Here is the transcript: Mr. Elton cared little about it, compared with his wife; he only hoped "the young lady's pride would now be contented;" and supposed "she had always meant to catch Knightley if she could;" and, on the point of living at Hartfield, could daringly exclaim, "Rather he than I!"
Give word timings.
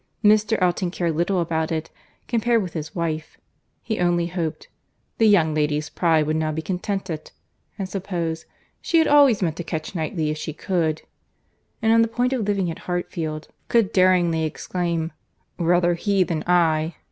Mr. 0.23 0.57
Elton 0.59 0.89
cared 0.89 1.15
little 1.15 1.39
about 1.39 1.71
it, 1.71 1.91
compared 2.27 2.63
with 2.63 2.73
his 2.73 2.95
wife; 2.95 3.37
he 3.83 3.99
only 3.99 4.25
hoped 4.25 4.67
"the 5.19 5.27
young 5.27 5.53
lady's 5.53 5.89
pride 5.89 6.25
would 6.25 6.37
now 6.37 6.51
be 6.51 6.59
contented;" 6.63 7.29
and 7.77 7.87
supposed 7.87 8.45
"she 8.81 8.97
had 8.97 9.07
always 9.07 9.43
meant 9.43 9.55
to 9.57 9.63
catch 9.63 9.93
Knightley 9.93 10.31
if 10.31 10.39
she 10.39 10.53
could;" 10.53 11.03
and, 11.83 11.93
on 11.93 12.01
the 12.01 12.07
point 12.07 12.33
of 12.33 12.47
living 12.47 12.71
at 12.71 12.79
Hartfield, 12.89 13.49
could 13.67 13.93
daringly 13.93 14.43
exclaim, 14.43 15.11
"Rather 15.59 15.93
he 15.93 16.23
than 16.23 16.43
I!" 16.47 16.95